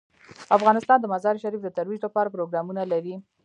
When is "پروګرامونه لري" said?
2.35-3.15